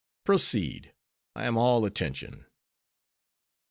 "Proceed, 0.23 0.95
I 1.35 1.45
am 1.45 1.57
all 1.59 1.85
attention." 1.85 2.47